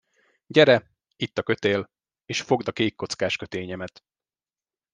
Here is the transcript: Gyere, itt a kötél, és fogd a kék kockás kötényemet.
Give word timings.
Gyere, 0.47 0.91
itt 1.15 1.37
a 1.37 1.43
kötél, 1.43 1.89
és 2.25 2.41
fogd 2.41 2.67
a 2.67 2.71
kék 2.71 2.95
kockás 2.95 3.35
kötényemet. 3.37 4.03